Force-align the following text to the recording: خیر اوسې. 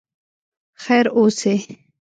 خیر 0.83 1.05
اوسې. 1.17 1.55